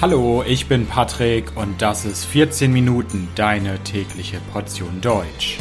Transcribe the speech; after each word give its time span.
Hallo, 0.00 0.44
ich 0.46 0.68
bin 0.68 0.86
Patrick 0.86 1.56
und 1.56 1.82
das 1.82 2.04
ist 2.04 2.24
14 2.24 2.72
Minuten 2.72 3.26
deine 3.34 3.82
tägliche 3.82 4.38
Portion 4.52 5.00
Deutsch. 5.00 5.58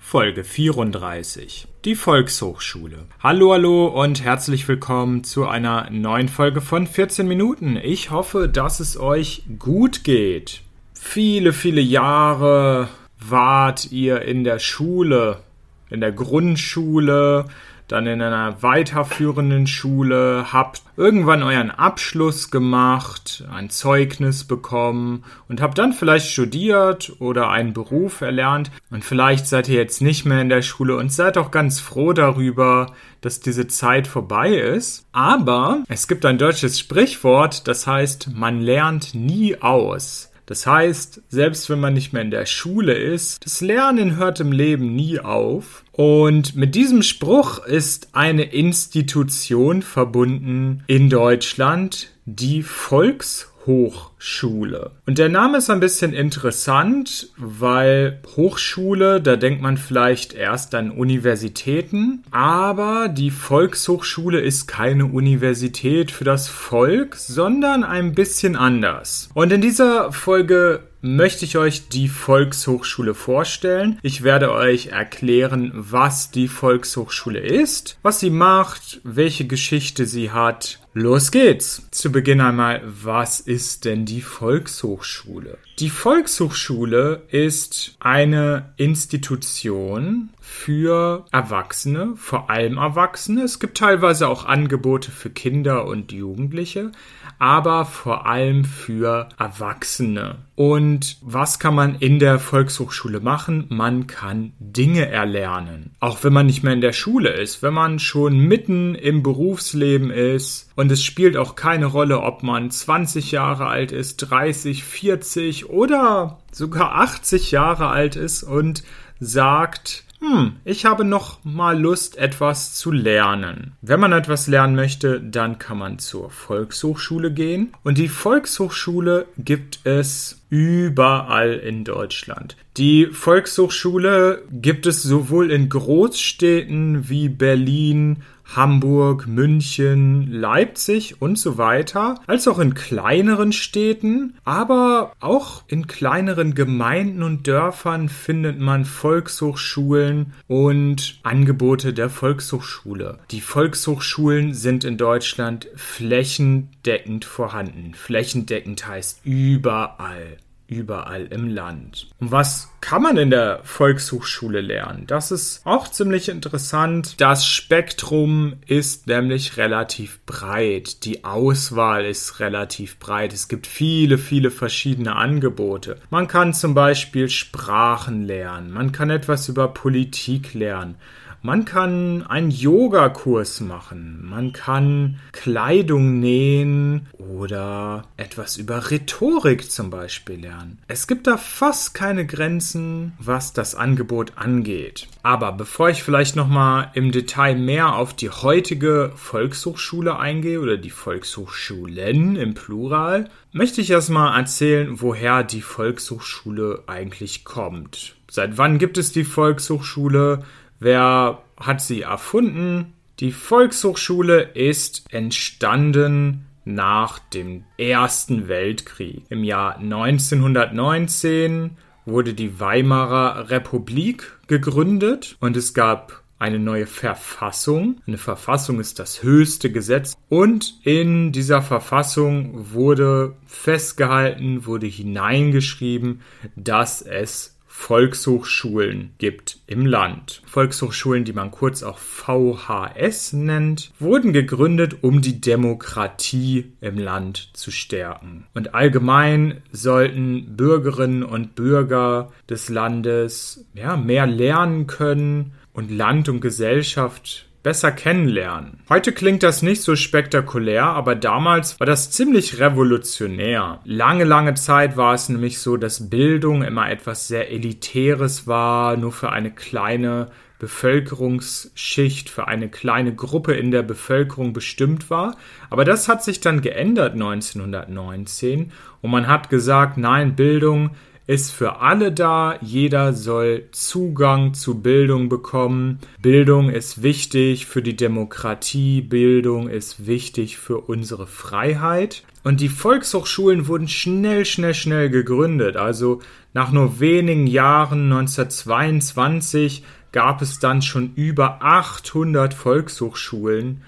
Folge 0.00 0.42
34. 0.42 1.68
Die 1.84 1.94
Volkshochschule. 1.94 3.06
Hallo, 3.22 3.52
hallo 3.52 3.86
und 3.86 4.24
herzlich 4.24 4.66
willkommen 4.66 5.22
zu 5.22 5.46
einer 5.46 5.88
neuen 5.90 6.26
Folge 6.26 6.60
von 6.60 6.84
14 6.84 7.28
Minuten. 7.28 7.76
Ich 7.76 8.10
hoffe, 8.10 8.48
dass 8.48 8.80
es 8.80 8.98
euch 8.98 9.44
gut 9.60 10.02
geht. 10.02 10.62
Viele, 10.94 11.52
viele 11.52 11.80
Jahre 11.80 12.88
wart 13.20 13.92
ihr 13.92 14.22
in 14.22 14.42
der 14.42 14.58
Schule, 14.58 15.44
in 15.90 16.00
der 16.00 16.12
Grundschule, 16.12 17.46
dann 17.88 18.06
in 18.06 18.20
einer 18.20 18.62
weiterführenden 18.62 19.66
Schule, 19.66 20.52
habt 20.52 20.82
irgendwann 20.96 21.42
euren 21.42 21.70
Abschluss 21.70 22.50
gemacht, 22.50 23.44
ein 23.50 23.70
Zeugnis 23.70 24.44
bekommen 24.44 25.24
und 25.48 25.62
habt 25.62 25.78
dann 25.78 25.94
vielleicht 25.94 26.30
studiert 26.30 27.12
oder 27.18 27.48
einen 27.48 27.72
Beruf 27.72 28.20
erlernt 28.20 28.70
und 28.90 29.04
vielleicht 29.04 29.46
seid 29.46 29.68
ihr 29.68 29.76
jetzt 29.76 30.02
nicht 30.02 30.26
mehr 30.26 30.42
in 30.42 30.50
der 30.50 30.62
Schule 30.62 30.96
und 30.96 31.10
seid 31.12 31.38
auch 31.38 31.50
ganz 31.50 31.80
froh 31.80 32.12
darüber, 32.12 32.92
dass 33.22 33.40
diese 33.40 33.66
Zeit 33.66 34.06
vorbei 34.06 34.50
ist. 34.50 35.06
Aber 35.12 35.82
es 35.88 36.08
gibt 36.08 36.26
ein 36.26 36.38
deutsches 36.38 36.78
Sprichwort, 36.78 37.66
das 37.66 37.86
heißt, 37.86 38.30
man 38.34 38.60
lernt 38.60 39.14
nie 39.14 39.60
aus. 39.60 40.30
Das 40.48 40.66
heißt, 40.66 41.20
selbst 41.28 41.68
wenn 41.68 41.78
man 41.78 41.92
nicht 41.92 42.14
mehr 42.14 42.22
in 42.22 42.30
der 42.30 42.46
Schule 42.46 42.94
ist, 42.94 43.44
das 43.44 43.60
Lernen 43.60 44.16
hört 44.16 44.40
im 44.40 44.50
Leben 44.50 44.96
nie 44.96 45.20
auf. 45.20 45.84
Und 45.92 46.56
mit 46.56 46.74
diesem 46.74 47.02
Spruch 47.02 47.66
ist 47.66 48.08
eine 48.12 48.44
Institution 48.44 49.82
verbunden 49.82 50.84
in 50.86 51.10
Deutschland, 51.10 52.08
die 52.24 52.62
Volks 52.62 53.52
Hochschule. 53.68 54.92
Und 55.06 55.18
der 55.18 55.28
Name 55.28 55.58
ist 55.58 55.68
ein 55.68 55.78
bisschen 55.78 56.14
interessant, 56.14 57.28
weil 57.36 58.20
Hochschule, 58.34 59.20
da 59.20 59.36
denkt 59.36 59.60
man 59.60 59.76
vielleicht 59.76 60.32
erst 60.32 60.74
an 60.74 60.90
Universitäten, 60.90 62.24
aber 62.30 63.08
die 63.08 63.30
Volkshochschule 63.30 64.40
ist 64.40 64.68
keine 64.68 65.04
Universität 65.04 66.10
für 66.10 66.24
das 66.24 66.48
Volk, 66.48 67.14
sondern 67.16 67.84
ein 67.84 68.14
bisschen 68.14 68.56
anders. 68.56 69.28
Und 69.34 69.52
in 69.52 69.60
dieser 69.60 70.12
Folge 70.12 70.88
möchte 71.00 71.44
ich 71.44 71.56
euch 71.56 71.88
die 71.88 72.08
Volkshochschule 72.08 73.14
vorstellen. 73.14 73.98
Ich 74.02 74.24
werde 74.24 74.52
euch 74.52 74.88
erklären, 74.88 75.72
was 75.74 76.30
die 76.30 76.48
Volkshochschule 76.48 77.38
ist, 77.38 77.98
was 78.02 78.20
sie 78.20 78.30
macht, 78.30 79.00
welche 79.04 79.46
Geschichte 79.46 80.06
sie 80.06 80.30
hat. 80.30 80.80
Los 81.00 81.30
geht's! 81.30 81.82
Zu 81.92 82.10
Beginn 82.10 82.40
einmal, 82.40 82.82
was 82.84 83.38
ist 83.38 83.84
denn 83.84 84.04
die 84.04 84.20
Volkshochschule? 84.20 85.56
Die 85.78 85.90
Volkshochschule 85.90 87.22
ist 87.28 87.94
eine 88.00 88.72
Institution 88.78 90.30
für 90.40 91.26
Erwachsene, 91.30 92.14
vor 92.16 92.50
allem 92.50 92.78
Erwachsene. 92.78 93.42
Es 93.42 93.60
gibt 93.60 93.76
teilweise 93.76 94.26
auch 94.26 94.44
Angebote 94.44 95.12
für 95.12 95.30
Kinder 95.30 95.86
und 95.86 96.10
Jugendliche, 96.10 96.90
aber 97.38 97.84
vor 97.84 98.26
allem 98.26 98.64
für 98.64 99.28
Erwachsene. 99.38 100.38
Und 100.56 101.18
was 101.20 101.60
kann 101.60 101.76
man 101.76 101.94
in 101.94 102.18
der 102.18 102.40
Volkshochschule 102.40 103.20
machen? 103.20 103.66
Man 103.68 104.08
kann 104.08 104.54
Dinge 104.58 105.06
erlernen. 105.06 105.92
Auch 106.00 106.24
wenn 106.24 106.32
man 106.32 106.46
nicht 106.46 106.64
mehr 106.64 106.72
in 106.72 106.80
der 106.80 106.92
Schule 106.92 107.30
ist, 107.30 107.62
wenn 107.62 107.74
man 107.74 108.00
schon 108.00 108.38
mitten 108.38 108.96
im 108.96 109.22
Berufsleben 109.22 110.10
ist. 110.10 110.68
Und 110.74 110.90
es 110.90 111.04
spielt 111.04 111.36
auch 111.36 111.54
keine 111.54 111.86
Rolle, 111.86 112.22
ob 112.22 112.42
man 112.42 112.72
20 112.72 113.30
Jahre 113.30 113.66
alt 113.66 113.92
ist, 113.92 114.16
30, 114.16 114.82
40 114.82 115.67
oder 115.68 116.38
sogar 116.52 116.96
80 116.96 117.50
Jahre 117.50 117.88
alt 117.88 118.16
ist 118.16 118.42
und 118.42 118.82
sagt, 119.20 120.04
hm, 120.20 120.56
ich 120.64 120.84
habe 120.84 121.04
noch 121.04 121.44
mal 121.44 121.78
Lust, 121.78 122.16
etwas 122.16 122.74
zu 122.74 122.90
lernen. 122.90 123.76
Wenn 123.82 124.00
man 124.00 124.12
etwas 124.12 124.48
lernen 124.48 124.74
möchte, 124.74 125.20
dann 125.20 125.58
kann 125.58 125.78
man 125.78 126.00
zur 126.00 126.30
Volkshochschule 126.30 127.32
gehen. 127.32 127.72
Und 127.84 127.98
die 127.98 128.08
Volkshochschule 128.08 129.26
gibt 129.38 129.80
es 129.84 130.40
überall 130.50 131.54
in 131.54 131.84
Deutschland. 131.84 132.56
Die 132.76 133.06
Volkshochschule 133.06 134.42
gibt 134.50 134.86
es 134.86 135.02
sowohl 135.02 135.52
in 135.52 135.68
Großstädten 135.68 137.08
wie 137.08 137.28
Berlin, 137.28 138.22
Hamburg, 138.54 139.26
München, 139.26 140.30
Leipzig 140.30 141.20
und 141.20 141.38
so 141.38 141.58
weiter, 141.58 142.20
als 142.26 142.48
auch 142.48 142.58
in 142.58 142.74
kleineren 142.74 143.52
Städten, 143.52 144.34
aber 144.44 145.12
auch 145.20 145.62
in 145.68 145.86
kleineren 145.86 146.54
Gemeinden 146.54 147.22
und 147.22 147.46
Dörfern 147.46 148.08
findet 148.08 148.58
man 148.58 148.84
Volkshochschulen 148.84 150.32
und 150.46 151.20
Angebote 151.22 151.92
der 151.92 152.10
Volkshochschule. 152.10 153.18
Die 153.30 153.40
Volkshochschulen 153.40 154.54
sind 154.54 154.84
in 154.84 154.96
Deutschland 154.96 155.68
flächendeckend 155.76 157.24
vorhanden. 157.24 157.94
Flächendeckend 157.94 158.86
heißt 158.86 159.20
überall 159.24 160.38
überall 160.68 161.26
im 161.26 161.48
Land. 161.48 162.08
Und 162.20 162.30
was 162.30 162.70
kann 162.80 163.02
man 163.02 163.16
in 163.16 163.30
der 163.30 163.60
Volkshochschule 163.64 164.60
lernen? 164.60 165.06
Das 165.06 165.30
ist 165.30 165.62
auch 165.64 165.88
ziemlich 165.88 166.28
interessant. 166.28 167.20
Das 167.20 167.46
Spektrum 167.46 168.56
ist 168.66 169.06
nämlich 169.06 169.56
relativ 169.56 170.20
breit. 170.26 171.04
Die 171.04 171.24
Auswahl 171.24 172.04
ist 172.04 172.38
relativ 172.38 172.98
breit. 172.98 173.32
Es 173.32 173.48
gibt 173.48 173.66
viele, 173.66 174.18
viele 174.18 174.50
verschiedene 174.50 175.16
Angebote. 175.16 175.96
Man 176.10 176.28
kann 176.28 176.52
zum 176.52 176.74
Beispiel 176.74 177.30
Sprachen 177.30 178.22
lernen. 178.26 178.70
Man 178.70 178.92
kann 178.92 179.10
etwas 179.10 179.48
über 179.48 179.68
Politik 179.68 180.52
lernen. 180.52 180.96
Man 181.40 181.64
kann 181.64 182.26
einen 182.26 182.50
Yogakurs 182.50 183.60
machen, 183.60 184.26
man 184.28 184.52
kann 184.52 185.20
Kleidung 185.30 186.18
nähen 186.18 187.06
oder 187.12 188.02
etwas 188.16 188.56
über 188.56 188.90
Rhetorik 188.90 189.70
zum 189.70 189.88
Beispiel 189.88 190.40
lernen. 190.40 190.78
Es 190.88 191.06
gibt 191.06 191.28
da 191.28 191.36
fast 191.36 191.94
keine 191.94 192.26
Grenzen, 192.26 193.12
was 193.20 193.52
das 193.52 193.76
Angebot 193.76 194.32
angeht. 194.34 195.06
Aber 195.22 195.52
bevor 195.52 195.90
ich 195.90 196.02
vielleicht 196.02 196.34
nochmal 196.34 196.90
im 196.94 197.12
Detail 197.12 197.54
mehr 197.54 197.94
auf 197.94 198.14
die 198.14 198.30
heutige 198.30 199.12
Volkshochschule 199.14 200.18
eingehe 200.18 200.60
oder 200.60 200.76
die 200.76 200.90
Volkshochschulen 200.90 202.34
im 202.34 202.54
Plural, 202.54 203.30
möchte 203.52 203.80
ich 203.80 203.90
erstmal 203.90 204.36
erzählen, 204.36 205.00
woher 205.00 205.44
die 205.44 205.62
Volkshochschule 205.62 206.82
eigentlich 206.88 207.44
kommt. 207.44 208.16
Seit 208.28 208.58
wann 208.58 208.78
gibt 208.78 208.98
es 208.98 209.12
die 209.12 209.24
Volkshochschule? 209.24 210.42
Wer 210.80 211.42
hat 211.58 211.80
sie 211.80 212.02
erfunden? 212.02 212.92
Die 213.20 213.32
Volkshochschule 213.32 214.42
ist 214.42 215.04
entstanden 215.10 216.46
nach 216.64 217.18
dem 217.18 217.64
Ersten 217.78 218.46
Weltkrieg. 218.46 219.24
Im 219.28 219.42
Jahr 219.42 219.78
1919 219.78 221.70
wurde 222.04 222.34
die 222.34 222.60
Weimarer 222.60 223.50
Republik 223.50 224.38
gegründet 224.46 225.36
und 225.40 225.56
es 225.56 225.74
gab 225.74 226.22
eine 226.38 226.60
neue 226.60 226.86
Verfassung. 226.86 228.00
Eine 228.06 228.18
Verfassung 228.18 228.78
ist 228.78 229.00
das 229.00 229.22
höchste 229.22 229.72
Gesetz 229.72 230.14
und 230.28 230.78
in 230.84 231.32
dieser 231.32 231.62
Verfassung 231.62 232.72
wurde 232.72 233.34
festgehalten, 233.46 234.64
wurde 234.64 234.86
hineingeschrieben, 234.86 236.20
dass 236.54 237.02
es 237.02 237.57
Volkshochschulen 237.78 239.14
gibt 239.16 239.60
im 239.66 239.86
Land. 239.86 240.42
Volkshochschulen, 240.44 241.24
die 241.24 241.32
man 241.32 241.50
kurz 241.50 241.82
auch 241.82 241.96
VHS 241.96 243.32
nennt, 243.32 243.92
wurden 243.98 244.34
gegründet, 244.34 244.96
um 245.00 245.22
die 245.22 245.40
Demokratie 245.40 246.72
im 246.82 246.98
Land 246.98 247.50
zu 247.54 247.70
stärken. 247.70 248.46
Und 248.52 248.74
allgemein 248.74 249.62
sollten 249.72 250.56
Bürgerinnen 250.56 251.22
und 251.22 251.54
Bürger 251.54 252.30
des 252.50 252.68
Landes 252.68 253.64
ja, 253.72 253.96
mehr 253.96 254.26
lernen 254.26 254.86
können 254.86 255.52
und 255.72 255.90
Land 255.90 256.28
und 256.28 256.40
Gesellschaft 256.40 257.47
besser 257.62 257.92
kennenlernen. 257.92 258.80
Heute 258.88 259.12
klingt 259.12 259.42
das 259.42 259.62
nicht 259.62 259.82
so 259.82 259.96
spektakulär, 259.96 260.84
aber 260.84 261.14
damals 261.14 261.78
war 261.80 261.86
das 261.86 262.10
ziemlich 262.10 262.60
revolutionär. 262.60 263.80
Lange, 263.84 264.24
lange 264.24 264.54
Zeit 264.54 264.96
war 264.96 265.14
es 265.14 265.28
nämlich 265.28 265.58
so, 265.58 265.76
dass 265.76 266.08
Bildung 266.08 266.62
immer 266.62 266.90
etwas 266.90 267.28
sehr 267.28 267.50
Elitäres 267.50 268.46
war, 268.46 268.96
nur 268.96 269.12
für 269.12 269.30
eine 269.30 269.50
kleine 269.50 270.28
Bevölkerungsschicht, 270.58 272.30
für 272.30 272.48
eine 272.48 272.68
kleine 272.68 273.14
Gruppe 273.14 273.54
in 273.54 273.70
der 273.70 273.82
Bevölkerung 273.82 274.52
bestimmt 274.52 275.08
war. 275.08 275.36
Aber 275.70 275.84
das 275.84 276.08
hat 276.08 276.24
sich 276.24 276.40
dann 276.40 276.62
geändert 276.62 277.12
1919 277.12 278.72
und 279.00 279.10
man 279.10 279.28
hat 279.28 279.50
gesagt, 279.50 279.98
nein, 279.98 280.34
Bildung 280.34 280.90
ist 281.28 281.52
für 281.52 281.80
alle 281.80 282.10
da. 282.10 282.58
Jeder 282.62 283.12
soll 283.12 283.68
Zugang 283.70 284.54
zu 284.54 284.80
Bildung 284.80 285.28
bekommen. 285.28 285.98
Bildung 286.22 286.70
ist 286.70 287.02
wichtig 287.02 287.66
für 287.66 287.82
die 287.82 287.94
Demokratie. 287.94 289.02
Bildung 289.02 289.68
ist 289.68 290.06
wichtig 290.06 290.56
für 290.56 290.78
unsere 290.78 291.26
Freiheit. 291.26 292.24
Und 292.44 292.62
die 292.62 292.70
Volkshochschulen 292.70 293.68
wurden 293.68 293.88
schnell, 293.88 294.46
schnell, 294.46 294.72
schnell 294.72 295.10
gegründet. 295.10 295.76
Also 295.76 296.22
nach 296.54 296.72
nur 296.72 296.98
wenigen 296.98 297.46
Jahren, 297.46 298.10
1922, 298.10 299.84
gab 300.12 300.40
es 300.40 300.58
dann 300.58 300.80
schon 300.80 301.12
über 301.14 301.58
800 301.60 302.54
Volkshochschulen 302.54 303.82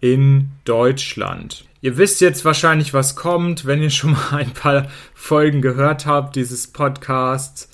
in 0.00 0.48
Deutschland. 0.64 1.66
Ihr 1.86 1.96
wisst 1.98 2.20
jetzt 2.20 2.44
wahrscheinlich, 2.44 2.94
was 2.94 3.14
kommt, 3.14 3.64
wenn 3.64 3.80
ihr 3.80 3.90
schon 3.90 4.10
mal 4.30 4.38
ein 4.38 4.50
paar 4.50 4.88
Folgen 5.14 5.62
gehört 5.62 6.04
habt 6.04 6.34
dieses 6.34 6.66
Podcasts. 6.66 7.68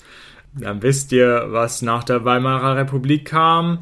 Dann 0.53 0.83
wisst 0.83 1.11
ihr, 1.11 1.47
was 1.47 1.81
nach 1.81 2.03
der 2.03 2.23
Weimarer 2.23 2.75
Republik 2.77 3.25
kam. 3.25 3.79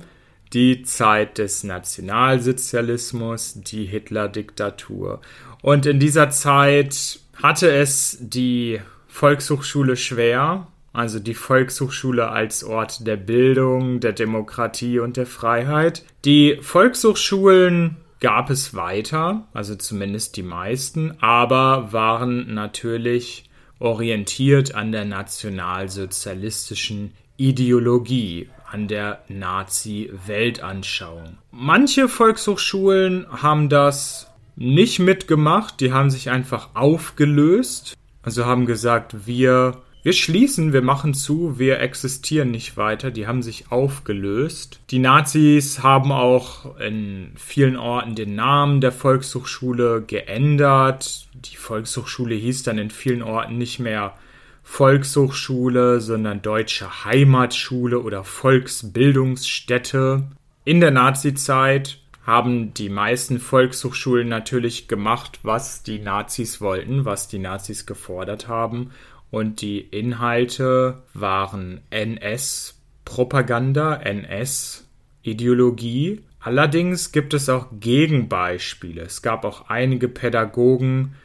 Die 0.54 0.84
Zeit 0.84 1.38
des 1.38 1.66
Nationalsozialismus, 1.66 3.56
die 3.56 3.84
Hitler-Diktatur. 3.84 5.20
Und 5.62 5.86
in 5.86 6.00
dieser 6.00 6.30
Zeit 6.30 7.20
hatte 7.44 7.70
es 7.70 8.18
die 8.22 8.80
Volkshochschule 9.10 9.98
schwer, 9.98 10.68
also 10.94 11.20
die 11.20 11.34
Volkshochschule 11.34 12.30
als 12.30 12.64
Ort 12.64 13.06
der 13.06 13.18
Bildung, 13.18 14.00
der 14.00 14.14
Demokratie 14.14 15.00
und 15.00 15.18
der 15.18 15.26
Freiheit. 15.26 16.06
Die 16.24 16.58
Volkshochschulen 16.62 17.98
gab 18.22 18.50
es 18.50 18.74
weiter, 18.74 19.50
also 19.54 19.76
zumindest 19.76 20.38
die 20.38 20.44
meisten, 20.44 21.18
aber 21.20 21.92
waren 21.92 22.54
natürlich 22.54 23.50
orientiert 23.80 24.74
an 24.76 24.94
der 24.94 25.04
nationalsozialistischen 25.06 27.14
Ideologie, 27.36 28.50
an 28.70 28.88
der 28.88 29.24
Nazi-Weltanschauung. 29.28 31.40
Manche 31.50 32.08
Volkshochschulen 32.08 33.26
haben 33.30 33.68
das 33.68 34.32
nicht 34.56 35.00
mitgemacht, 35.00 35.82
die 35.82 35.92
haben 35.92 36.12
sich 36.12 36.30
einfach 36.30 36.70
aufgelöst, 36.76 37.96
also 38.22 38.46
haben 38.46 38.68
gesagt, 38.68 39.26
wir 39.26 39.82
wir 40.04 40.14
schließen, 40.14 40.74
wir 40.74 40.82
machen 40.82 41.14
zu, 41.14 41.60
wir 41.60 41.80
existieren 41.80 42.50
nicht 42.50 42.76
weiter, 42.76 43.12
die 43.12 43.28
haben 43.28 43.44
sich 43.44 43.72
aufgelöst. 43.72 44.80
Die 44.90 44.98
Nazis 44.98 45.84
haben 45.84 46.12
auch 46.12 46.76
in 46.80 47.34
vielen 47.36 47.78
Orten 47.78 48.16
den 48.16 48.34
Namen 48.34 48.82
der 48.82 48.92
Volkshochschule 48.92 50.02
geändert. 50.02 51.28
Die 51.36 51.56
Volkshochschule 51.56 52.34
hieß 52.34 52.64
dann 52.64 52.80
in 52.80 52.90
vielen 52.90 53.22
Orten 53.22 53.60
nicht 53.60 53.80
mehr 53.80 54.16
Volkshochschule, 54.64 56.02
sondern 56.02 56.42
Deutsche 56.42 57.06
Heimatschule 57.06 58.00
oder 58.00 58.24
Volksbildungsstätte. 58.24 60.24
In 60.66 60.80
der 60.80 60.92
Nazizeit 60.92 62.00
haben 62.26 62.74
die 62.74 62.90
meisten 62.90 63.40
Volkshochschulen 63.40 64.30
natürlich 64.30 64.88
gemacht, 64.88 65.40
was 65.44 65.84
die 65.84 66.00
Nazis 66.00 66.60
wollten, 66.60 67.06
was 67.06 67.28
die 67.28 67.40
Nazis 67.40 67.86
gefordert 67.86 68.48
haben 68.48 68.90
und 69.32 69.62
die 69.62 69.80
Inhalte 69.80 71.02
waren 71.14 71.80
NS-Propaganda, 71.90 73.96
NS-Ideologie. 73.96 76.22
Allerdings 76.42 77.14
gibt 77.14 77.34
es 77.34 77.50
auch 77.50 77.68
Gegenbeispiele. 77.80 79.04
Es 79.04 79.22
gab 79.22 79.46
auch 79.46 79.70
einige 79.70 80.10
Pädagogen, 80.10 81.16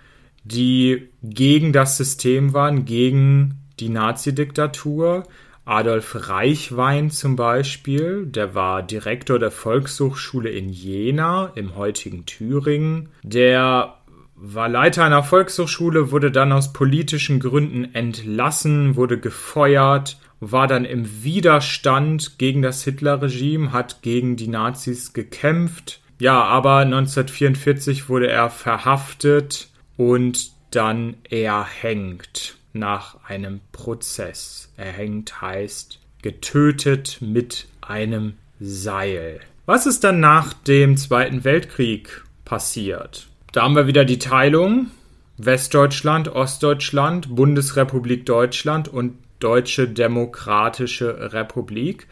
die 0.45 1.09
gegen 1.23 1.73
das 1.73 1.97
System 1.97 2.55
waren, 2.55 2.85
gegen 2.85 3.55
die 3.81 3.89
Nazi-Diktatur. 3.89 5.25
Adolf 5.65 6.29
Reichwein 6.29 7.11
zum 7.11 7.35
Beispiel, 7.35 8.27
der 8.27 8.55
war 8.55 8.85
Direktor 8.85 9.41
der 9.41 9.51
Volkshochschule 9.51 10.51
in 10.51 10.69
Jena 10.69 11.51
im 11.57 11.75
heutigen 11.75 12.25
Thüringen. 12.25 13.09
Der 13.25 13.96
war 14.37 14.69
Leiter 14.69 15.05
einer 15.05 15.23
Volkshochschule, 15.23 16.11
wurde 16.11 16.31
dann 16.31 16.53
aus 16.53 16.73
politischen 16.73 17.41
Gründen 17.41 17.95
entlassen, 17.95 18.97
wurde 18.97 19.19
gefeuert, 19.19 20.19
war 20.41 20.67
dann 20.67 20.85
im 20.85 21.23
Widerstand 21.23 22.39
gegen 22.39 22.61
das 22.61 22.85
Hitlerregime, 22.85 23.73
hat 23.73 24.03
gegen 24.03 24.37
die 24.37 24.49
Nazis 24.49 25.15
gekämpft. 25.15 26.01
Ja, 26.19 26.43
aber 26.45 26.79
1944 26.79 28.09
wurde 28.09 28.29
er 28.29 28.51
verhaftet 28.51 29.69
und 29.97 30.51
dann 30.71 31.17
erhängt 31.29 32.57
nach 32.75 33.17
einem 33.25 33.61
Prozess. 33.73 34.73
Erhängt 34.77 35.41
heißt 35.41 36.01
getötet 36.23 37.19
mit 37.21 37.69
einem 37.81 38.35
Seil. 38.61 39.41
Was 39.65 39.87
ist 39.87 40.05
dann 40.05 40.21
nach 40.21 40.53
dem 40.53 40.97
Zweiten 40.97 41.45
Weltkrieg 41.45 42.25
passiert? 42.45 43.29
Da 43.53 43.63
haben 43.63 43.77
wir 43.77 43.87
wieder 43.87 44.05
die 44.05 44.19
Teilung. 44.19 44.91
Westdeutschland, 45.39 46.29
Ostdeutschland, 46.29 47.35
Bundesrepublik 47.35 48.25
Deutschland 48.27 48.89
und 48.89 49.15
Deutsche 49.39 49.87
Demokratische 49.89 51.33
Republik. 51.33 52.07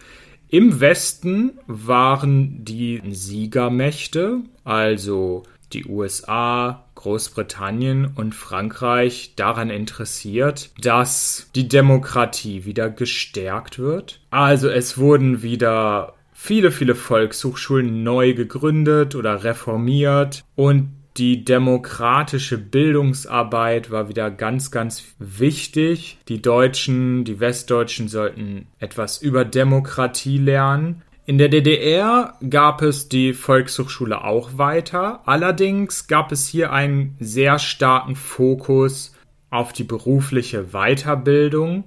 Im 0.48 0.80
Westen 0.80 1.58
waren 1.66 2.64
die 2.64 3.02
Siegermächte, 3.10 4.40
also 4.62 5.42
die 5.72 5.86
USA, 5.86 6.84
Großbritannien 6.94 8.12
und 8.14 8.34
Frankreich 8.34 9.32
daran 9.36 9.70
interessiert, 9.70 10.70
dass 10.80 11.50
die 11.54 11.68
Demokratie 11.68 12.64
wieder 12.64 12.90
gestärkt 12.90 13.78
wird. 13.78 14.20
Also 14.30 14.68
es 14.68 14.96
wurden 14.96 15.42
wieder 15.42 16.14
viele, 16.32 16.70
viele 16.70 16.94
Volkshochschulen 16.94 18.02
neu 18.02 18.34
gegründet 18.34 19.14
oder 19.14 19.44
reformiert 19.44 20.44
und 20.54 20.90
die 21.16 21.44
demokratische 21.44 22.58
Bildungsarbeit 22.58 23.92
war 23.92 24.08
wieder 24.08 24.32
ganz, 24.32 24.72
ganz 24.72 25.04
wichtig. 25.20 26.18
Die 26.28 26.42
Deutschen, 26.42 27.24
die 27.24 27.38
Westdeutschen 27.38 28.08
sollten 28.08 28.66
etwas 28.80 29.22
über 29.22 29.44
Demokratie 29.44 30.38
lernen. 30.38 31.02
In 31.24 31.38
der 31.38 31.48
DDR 31.48 32.36
gab 32.50 32.82
es 32.82 33.08
die 33.08 33.32
Volkshochschule 33.32 34.24
auch 34.24 34.58
weiter. 34.58 35.20
Allerdings 35.24 36.08
gab 36.08 36.32
es 36.32 36.48
hier 36.48 36.72
einen 36.72 37.16
sehr 37.20 37.60
starken 37.60 38.16
Fokus 38.16 39.14
auf 39.50 39.72
die 39.72 39.84
berufliche 39.84 40.72
Weiterbildung. 40.72 41.84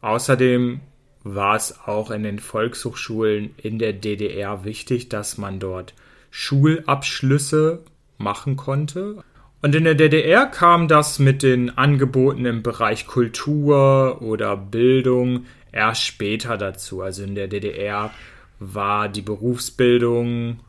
Außerdem 0.00 0.80
war 1.22 1.54
es 1.54 1.78
auch 1.86 2.10
in 2.10 2.24
den 2.24 2.40
Volkshochschulen 2.40 3.54
in 3.56 3.78
der 3.78 3.92
DDR 3.92 4.64
wichtig, 4.64 5.08
dass 5.08 5.38
man 5.38 5.60
dort 5.60 5.94
Schulabschlüsse 6.30 7.84
machen 8.18 8.56
konnte. 8.56 9.24
Und 9.60 9.74
in 9.74 9.84
der 9.84 9.94
DDR 9.94 10.46
kam 10.46 10.86
das 10.86 11.18
mit 11.18 11.42
den 11.42 11.76
Angeboten 11.76 12.44
im 12.44 12.62
Bereich 12.62 13.06
Kultur 13.06 14.22
oder 14.22 14.56
Bildung 14.56 15.46
erst 15.72 16.04
später 16.04 16.56
dazu. 16.56 17.02
Also 17.02 17.24
in 17.24 17.34
der 17.34 17.48
DDR 17.48 18.12
war 18.60 19.08
die 19.08 19.22
Berufsbildung 19.22 20.60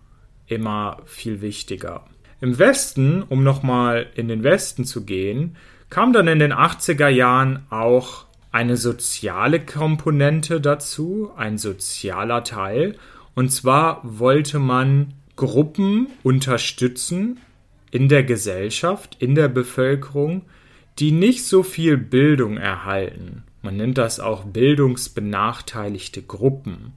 immer 0.48 0.98
viel 1.06 1.42
wichtiger. 1.42 2.06
Im 2.42 2.58
Westen, 2.58 3.22
um 3.22 3.44
nochmal 3.44 4.08
in 4.16 4.28
den 4.28 4.44
Westen 4.44 4.86
zu 4.86 5.04
gehen, 5.04 5.58
kam 5.90 6.14
dann 6.14 6.28
in 6.28 6.40
den 6.40 6.54
80er 6.54 7.10
Jahren 7.10 7.66
auch 7.70 8.26
eine 8.52 8.78
soziale 8.78 9.60
Komponente 9.60 10.62
dazu, 10.62 11.32
ein 11.36 11.58
sozialer 11.58 12.44
Teil. 12.44 12.96
Und 13.36 13.50
zwar 13.50 14.02
wollte 14.04 14.58
man 14.58 15.14
Gruppen 15.40 16.08
unterstützen 16.22 17.40
in 17.92 18.10
der 18.10 18.24
Gesellschaft, 18.24 19.16
in 19.20 19.36
der 19.36 19.48
Bevölkerung, 19.48 20.42
die 21.00 21.14
nicht 21.14 21.46
so 21.46 21.64
viel 21.64 21.96
Bildung 21.96 22.58
erhalten. 22.58 23.44
Man 23.62 23.78
nennt 23.78 23.98
das 23.98 24.20
auch 24.20 24.44
bildungsbenachteiligte 24.44 26.24
Gruppen. 26.24 26.92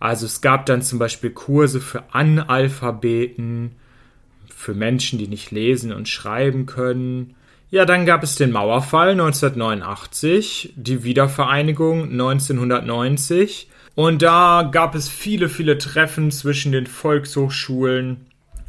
Also 0.00 0.26
es 0.26 0.40
gab 0.40 0.66
dann 0.66 0.82
zum 0.82 0.98
Beispiel 0.98 1.30
Kurse 1.30 1.80
für 1.80 2.12
Analphabeten, 2.12 3.76
für 4.52 4.74
Menschen, 4.74 5.20
die 5.20 5.28
nicht 5.28 5.52
lesen 5.52 5.92
und 5.92 6.08
schreiben 6.08 6.66
können. 6.66 7.36
Ja, 7.70 7.84
dann 7.84 8.04
gab 8.04 8.24
es 8.24 8.34
den 8.34 8.50
Mauerfall 8.50 9.10
1989, 9.12 10.72
die 10.74 11.04
Wiedervereinigung 11.04 12.10
1990 12.10 13.68
und 13.96 14.22
da 14.22 14.68
gab 14.70 14.94
es 14.94 15.08
viele, 15.08 15.48
viele 15.48 15.78
Treffen 15.78 16.30
zwischen 16.30 16.70
den 16.70 16.86
Volkshochschulen 16.86 18.26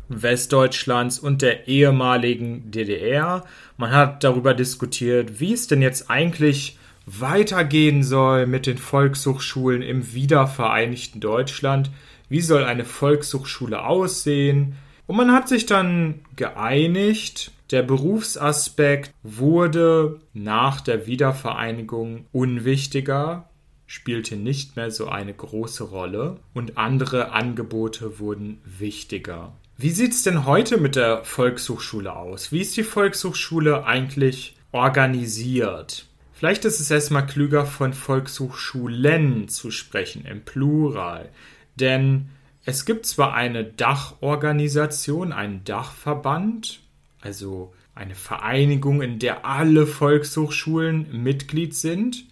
Westdeutschlands 0.10 1.20
und 1.20 1.42
der 1.42 1.68
ehemaligen 1.68 2.72
DDR. 2.72 3.44
Man 3.76 3.92
hat 3.92 4.24
darüber 4.24 4.54
diskutiert, 4.54 5.40
wie 5.40 5.54
es 5.54 5.68
denn 5.68 5.82
jetzt 5.82 6.10
eigentlich 6.10 6.78
weitergehen 7.06 8.04
soll 8.04 8.48
mit 8.48 8.68
den 8.68 8.78
Volkshochschulen 8.78 9.82
im 9.82 10.14
wiedervereinigten 10.14 11.20
Deutschland. 11.20 11.92
Wie 12.30 12.42
soll 12.42 12.64
eine 12.64 12.86
Volkshochschule 12.86 13.86
aussehen? 13.86 14.76
Und 15.08 15.18
man 15.18 15.32
hat 15.32 15.48
sich 15.48 15.66
dann 15.66 16.22
geeinigt, 16.36 17.52
Der 17.72 17.84
Berufsaspekt 17.84 19.12
wurde 19.24 20.22
nach 20.34 20.80
der 20.80 21.06
Wiedervereinigung 21.06 22.26
unwichtiger, 22.32 23.47
spielte 23.88 24.36
nicht 24.36 24.76
mehr 24.76 24.92
so 24.92 25.08
eine 25.08 25.34
große 25.34 25.86
Rolle 25.86 26.40
und 26.54 26.78
andere 26.78 27.32
Angebote 27.32 28.20
wurden 28.20 28.60
wichtiger. 28.66 29.54
Wie 29.78 29.92
sieht 29.92 30.12
es 30.12 30.24
denn 30.24 30.46
heute 30.46 30.78
mit 30.78 30.96
der 30.96 31.24
Volkshochschule 31.24 32.16
aus? 32.16 32.52
Wie 32.52 32.62
ist 32.62 32.76
die 32.78 32.84
Volkshochschule 32.84 33.86
eigentlich 33.86 34.56
organisiert? 34.72 36.06
Vielleicht 36.34 36.66
ist 36.66 36.80
es 36.80 36.92
erstmal 36.92 37.26
klüger, 37.26 37.66
von 37.66 37.94
Volkshochschulen 37.94 39.50
zu 39.50 39.72
sprechen, 39.72 40.26
im 40.26 40.44
Plural. 40.44 41.30
Denn 41.76 42.30
es 42.66 42.86
gibt 42.86 43.06
zwar 43.06 43.34
eine 43.34 43.64
Dachorganisation, 43.64 45.32
einen 45.32 45.64
Dachverband, 45.64 46.82
also 47.22 47.74
eine 47.96 48.14
Vereinigung, 48.14 49.02
in 49.02 49.20
der 49.20 49.46
alle 49.46 49.88
Volkshochschulen 49.88 51.24
Mitglied 51.24 51.74
sind. 51.74 52.26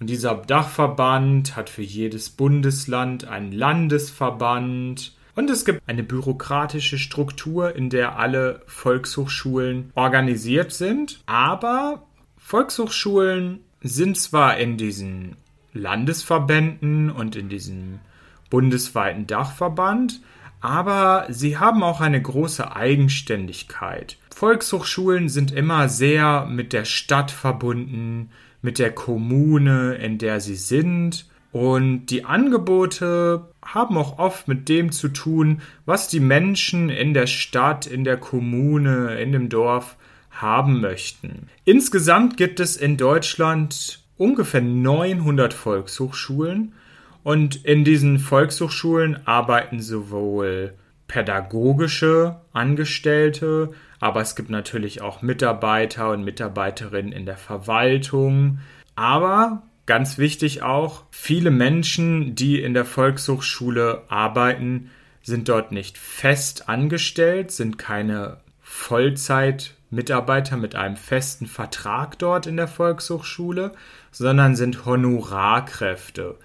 Und 0.00 0.08
dieser 0.08 0.34
Dachverband 0.34 1.56
hat 1.56 1.68
für 1.68 1.82
jedes 1.82 2.30
Bundesland 2.30 3.26
einen 3.26 3.52
Landesverband. 3.52 5.14
Und 5.36 5.50
es 5.50 5.64
gibt 5.64 5.82
eine 5.86 6.02
bürokratische 6.02 6.98
Struktur, 6.98 7.76
in 7.76 7.90
der 7.90 8.18
alle 8.18 8.62
Volkshochschulen 8.66 9.92
organisiert 9.94 10.72
sind. 10.72 11.22
Aber 11.26 12.06
Volkshochschulen 12.38 13.60
sind 13.82 14.16
zwar 14.18 14.56
in 14.56 14.78
diesen 14.78 15.36
Landesverbänden 15.72 17.10
und 17.10 17.36
in 17.36 17.48
diesem 17.48 18.00
bundesweiten 18.50 19.26
Dachverband, 19.26 20.20
aber 20.60 21.26
sie 21.30 21.56
haben 21.56 21.82
auch 21.82 22.00
eine 22.00 22.20
große 22.20 22.74
Eigenständigkeit. 22.74 24.18
Volkshochschulen 24.34 25.28
sind 25.28 25.52
immer 25.52 25.88
sehr 25.88 26.44
mit 26.46 26.72
der 26.72 26.84
Stadt 26.84 27.30
verbunden, 27.30 28.30
mit 28.62 28.78
der 28.78 28.92
Kommune, 28.92 29.94
in 29.94 30.18
der 30.18 30.40
sie 30.40 30.56
sind. 30.56 31.26
Und 31.52 32.06
die 32.06 32.24
Angebote 32.24 33.48
haben 33.64 33.96
auch 33.96 34.18
oft 34.18 34.46
mit 34.46 34.68
dem 34.68 34.92
zu 34.92 35.08
tun, 35.08 35.62
was 35.84 36.08
die 36.08 36.20
Menschen 36.20 36.90
in 36.90 37.12
der 37.12 37.26
Stadt, 37.26 37.86
in 37.86 38.04
der 38.04 38.16
Kommune, 38.16 39.20
in 39.20 39.32
dem 39.32 39.48
Dorf 39.48 39.96
haben 40.30 40.80
möchten. 40.80 41.48
Insgesamt 41.64 42.36
gibt 42.36 42.60
es 42.60 42.76
in 42.76 42.96
Deutschland 42.96 44.00
ungefähr 44.16 44.60
900 44.60 45.52
Volkshochschulen 45.52 46.74
und 47.22 47.64
in 47.64 47.84
diesen 47.84 48.18
Volkshochschulen 48.18 49.26
arbeiten 49.26 49.80
sowohl 49.80 50.74
pädagogische 51.08 52.40
Angestellte, 52.52 53.70
aber 54.00 54.22
es 54.22 54.34
gibt 54.34 54.50
natürlich 54.50 55.02
auch 55.02 55.22
Mitarbeiter 55.22 56.10
und 56.10 56.24
Mitarbeiterinnen 56.24 57.12
in 57.12 57.26
der 57.26 57.36
Verwaltung. 57.36 58.58
Aber 58.96 59.62
ganz 59.86 60.16
wichtig 60.16 60.62
auch, 60.62 61.04
viele 61.10 61.50
Menschen, 61.50 62.34
die 62.34 62.60
in 62.60 62.74
der 62.74 62.86
Volkshochschule 62.86 64.02
arbeiten, 64.08 64.90
sind 65.22 65.50
dort 65.50 65.70
nicht 65.70 65.98
fest 65.98 66.68
angestellt, 66.68 67.52
sind 67.52 67.78
keine 67.78 68.38
Vollzeitmitarbeiter 68.62 70.56
mit 70.56 70.74
einem 70.74 70.96
festen 70.96 71.46
Vertrag 71.46 72.18
dort 72.18 72.46
in 72.46 72.56
der 72.56 72.68
Volkshochschule, 72.68 73.72
sondern 74.10 74.56
sind 74.56 74.86
Honorarkräfte. 74.86 76.36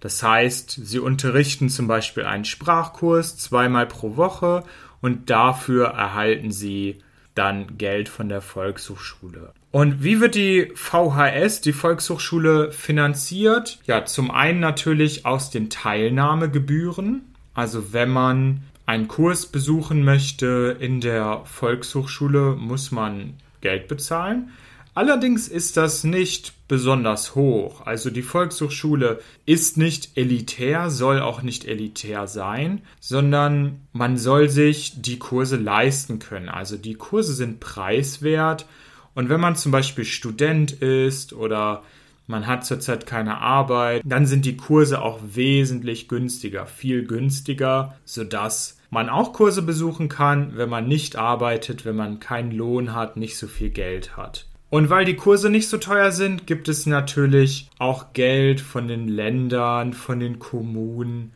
Das 0.00 0.22
heißt, 0.22 0.80
sie 0.82 0.98
unterrichten 0.98 1.68
zum 1.68 1.86
Beispiel 1.86 2.24
einen 2.24 2.44
Sprachkurs 2.44 3.38
zweimal 3.38 3.86
pro 3.86 4.16
Woche 4.16 4.64
und 5.04 5.28
dafür 5.28 5.88
erhalten 5.88 6.50
sie 6.50 6.96
dann 7.34 7.76
Geld 7.76 8.08
von 8.08 8.30
der 8.30 8.40
Volkshochschule. 8.40 9.52
Und 9.70 10.02
wie 10.02 10.18
wird 10.22 10.34
die 10.34 10.72
VHS, 10.74 11.60
die 11.60 11.74
Volkshochschule, 11.74 12.72
finanziert? 12.72 13.80
Ja, 13.84 14.06
zum 14.06 14.30
einen 14.30 14.60
natürlich 14.60 15.26
aus 15.26 15.50
den 15.50 15.68
Teilnahmegebühren. 15.68 17.20
Also 17.52 17.92
wenn 17.92 18.08
man 18.08 18.62
einen 18.86 19.06
Kurs 19.06 19.44
besuchen 19.44 20.04
möchte 20.04 20.74
in 20.80 21.02
der 21.02 21.42
Volkshochschule, 21.44 22.56
muss 22.58 22.90
man 22.90 23.34
Geld 23.60 23.88
bezahlen. 23.88 24.52
Allerdings 24.96 25.48
ist 25.48 25.76
das 25.76 26.04
nicht 26.04 26.68
besonders 26.68 27.34
hoch. 27.34 27.80
Also 27.84 28.10
die 28.10 28.22
Volkshochschule 28.22 29.20
ist 29.44 29.76
nicht 29.76 30.16
elitär, 30.16 30.88
soll 30.88 31.20
auch 31.20 31.42
nicht 31.42 31.64
elitär 31.64 32.28
sein, 32.28 32.80
sondern 33.00 33.80
man 33.92 34.16
soll 34.16 34.48
sich 34.48 35.02
die 35.02 35.18
Kurse 35.18 35.56
leisten 35.56 36.20
können. 36.20 36.48
Also 36.48 36.76
die 36.76 36.94
Kurse 36.94 37.34
sind 37.34 37.58
preiswert 37.58 38.66
und 39.14 39.28
wenn 39.28 39.40
man 39.40 39.56
zum 39.56 39.72
Beispiel 39.72 40.04
Student 40.04 40.70
ist 40.72 41.32
oder 41.32 41.82
man 42.26 42.46
hat 42.46 42.64
zurzeit 42.64 43.04
keine 43.04 43.38
Arbeit, 43.38 44.02
dann 44.04 44.26
sind 44.26 44.44
die 44.44 44.56
Kurse 44.56 45.02
auch 45.02 45.20
wesentlich 45.24 46.08
günstiger, 46.08 46.66
viel 46.66 47.04
günstiger, 47.06 47.96
sodass 48.04 48.78
man 48.90 49.08
auch 49.08 49.32
Kurse 49.32 49.60
besuchen 49.62 50.08
kann, 50.08 50.56
wenn 50.56 50.70
man 50.70 50.88
nicht 50.88 51.16
arbeitet, 51.16 51.84
wenn 51.84 51.96
man 51.96 52.20
keinen 52.20 52.52
Lohn 52.52 52.94
hat, 52.94 53.16
nicht 53.16 53.36
so 53.36 53.46
viel 53.46 53.70
Geld 53.70 54.16
hat. 54.16 54.46
Und 54.70 54.90
weil 54.90 55.04
die 55.04 55.16
Kurse 55.16 55.50
nicht 55.50 55.68
so 55.68 55.78
teuer 55.78 56.10
sind, 56.10 56.46
gibt 56.46 56.68
es 56.68 56.86
natürlich 56.86 57.68
auch 57.78 58.12
Geld 58.12 58.60
von 58.60 58.88
den 58.88 59.08
Ländern, 59.08 59.92
von 59.92 60.20
den 60.20 60.38
Kommunen. 60.38 61.32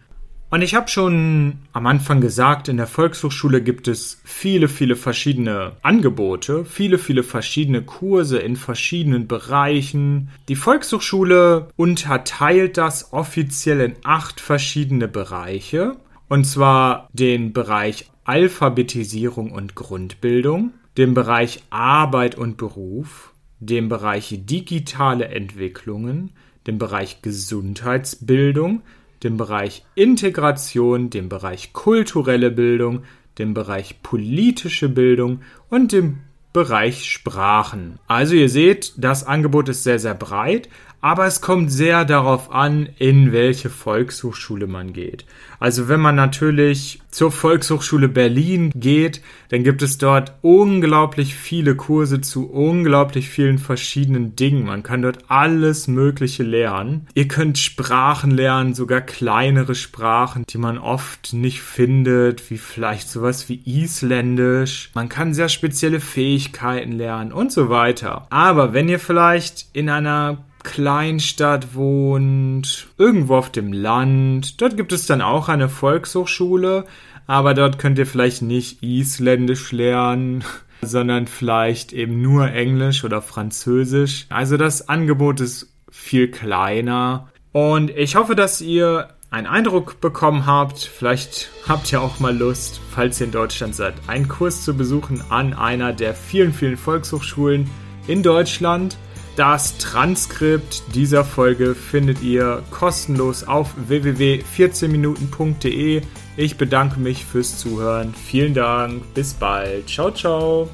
Und 0.50 0.62
ich 0.62 0.74
habe 0.74 0.88
schon 0.88 1.58
am 1.74 1.86
Anfang 1.86 2.22
gesagt, 2.22 2.68
in 2.68 2.78
der 2.78 2.86
Volkshochschule 2.86 3.60
gibt 3.60 3.86
es 3.86 4.20
viele, 4.24 4.68
viele 4.68 4.96
verschiedene 4.96 5.72
Angebote, 5.82 6.64
viele, 6.64 6.96
viele 6.96 7.22
verschiedene 7.22 7.82
Kurse 7.82 8.38
in 8.38 8.56
verschiedenen 8.56 9.28
Bereichen. 9.28 10.30
Die 10.48 10.56
Volkshochschule 10.56 11.68
unterteilt 11.76 12.78
das 12.78 13.12
offiziell 13.12 13.80
in 13.80 13.96
acht 14.04 14.40
verschiedene 14.40 15.06
Bereiche. 15.06 15.96
Und 16.28 16.44
zwar 16.44 17.08
den 17.12 17.52
Bereich 17.52 18.10
Alphabetisierung 18.24 19.52
und 19.52 19.74
Grundbildung, 19.74 20.72
dem 20.98 21.14
Bereich 21.14 21.62
Arbeit 21.70 22.36
und 22.36 22.56
Beruf, 22.56 23.32
dem 23.60 23.88
Bereich 23.88 24.40
digitale 24.42 25.28
Entwicklungen, 25.28 26.32
dem 26.66 26.78
Bereich 26.78 27.22
Gesundheitsbildung, 27.22 28.82
dem 29.22 29.36
Bereich 29.36 29.84
Integration, 29.94 31.08
dem 31.08 31.28
Bereich 31.28 31.72
kulturelle 31.72 32.50
Bildung, 32.50 33.04
dem 33.38 33.54
Bereich 33.54 34.02
politische 34.02 34.88
Bildung 34.88 35.42
und 35.70 35.92
dem 35.92 36.18
Bereich 36.52 37.08
Sprachen. 37.08 38.00
Also 38.08 38.34
ihr 38.34 38.48
seht, 38.48 38.94
das 38.96 39.24
Angebot 39.24 39.68
ist 39.68 39.84
sehr, 39.84 40.00
sehr 40.00 40.14
breit, 40.14 40.68
aber 41.00 41.26
es 41.26 41.40
kommt 41.40 41.70
sehr 41.70 42.04
darauf 42.04 42.50
an, 42.50 42.88
in 42.98 43.32
welche 43.32 43.70
Volkshochschule 43.70 44.66
man 44.66 44.92
geht. 44.92 45.24
Also 45.60 45.88
wenn 45.88 46.00
man 46.00 46.14
natürlich 46.14 47.00
zur 47.10 47.32
Volkshochschule 47.32 48.08
Berlin 48.08 48.70
geht, 48.74 49.22
dann 49.48 49.64
gibt 49.64 49.82
es 49.82 49.98
dort 49.98 50.34
unglaublich 50.42 51.34
viele 51.34 51.74
Kurse 51.74 52.20
zu 52.20 52.48
unglaublich 52.50 53.28
vielen 53.28 53.58
verschiedenen 53.58 54.36
Dingen. 54.36 54.66
Man 54.66 54.82
kann 54.82 55.02
dort 55.02 55.24
alles 55.28 55.88
Mögliche 55.88 56.42
lernen. 56.42 57.06
Ihr 57.14 57.28
könnt 57.28 57.58
Sprachen 57.58 58.30
lernen, 58.30 58.74
sogar 58.74 59.00
kleinere 59.00 59.74
Sprachen, 59.74 60.44
die 60.48 60.58
man 60.58 60.78
oft 60.78 61.32
nicht 61.32 61.62
findet, 61.62 62.50
wie 62.50 62.58
vielleicht 62.58 63.08
sowas 63.08 63.48
wie 63.48 63.62
Isländisch. 63.64 64.90
Man 64.94 65.08
kann 65.08 65.34
sehr 65.34 65.48
spezielle 65.48 66.00
Fähigkeiten 66.00 66.92
lernen 66.92 67.32
und 67.32 67.50
so 67.50 67.68
weiter. 67.68 68.26
Aber 68.30 68.72
wenn 68.72 68.88
ihr 68.88 69.00
vielleicht 69.00 69.66
in 69.72 69.88
einer 69.88 70.44
Kleinstadt 70.68 71.74
wohnt, 71.74 72.88
irgendwo 72.98 73.36
auf 73.36 73.50
dem 73.50 73.72
Land. 73.72 74.60
Dort 74.60 74.76
gibt 74.76 74.92
es 74.92 75.06
dann 75.06 75.22
auch 75.22 75.48
eine 75.48 75.70
Volkshochschule, 75.70 76.84
aber 77.26 77.54
dort 77.54 77.78
könnt 77.78 77.98
ihr 77.98 78.06
vielleicht 78.06 78.42
nicht 78.42 78.82
Isländisch 78.82 79.72
lernen, 79.72 80.44
sondern 80.82 81.26
vielleicht 81.26 81.94
eben 81.94 82.20
nur 82.20 82.52
Englisch 82.52 83.02
oder 83.02 83.22
Französisch. 83.22 84.26
Also 84.28 84.58
das 84.58 84.90
Angebot 84.90 85.40
ist 85.40 85.72
viel 85.90 86.30
kleiner. 86.30 87.28
Und 87.52 87.88
ich 87.90 88.14
hoffe, 88.14 88.36
dass 88.36 88.60
ihr 88.60 89.08
einen 89.30 89.46
Eindruck 89.46 90.02
bekommen 90.02 90.44
habt. 90.44 90.80
Vielleicht 90.80 91.48
habt 91.66 91.90
ihr 91.90 92.02
auch 92.02 92.20
mal 92.20 92.36
Lust, 92.36 92.78
falls 92.90 93.20
ihr 93.20 93.26
in 93.26 93.32
Deutschland 93.32 93.74
seid, 93.74 93.94
einen 94.06 94.28
Kurs 94.28 94.64
zu 94.64 94.76
besuchen 94.76 95.22
an 95.30 95.54
einer 95.54 95.94
der 95.94 96.12
vielen, 96.14 96.52
vielen 96.52 96.76
Volkshochschulen 96.76 97.70
in 98.06 98.22
Deutschland. 98.22 98.98
Das 99.38 99.78
Transkript 99.78 100.82
dieser 100.96 101.24
Folge 101.24 101.76
findet 101.76 102.22
ihr 102.22 102.64
kostenlos 102.72 103.44
auf 103.44 103.72
www.14minuten.de. 103.86 106.02
Ich 106.36 106.56
bedanke 106.56 106.98
mich 106.98 107.24
fürs 107.24 107.56
Zuhören. 107.56 108.12
Vielen 108.14 108.52
Dank. 108.52 109.14
Bis 109.14 109.34
bald. 109.34 109.88
Ciao, 109.88 110.10
ciao. 110.10 110.68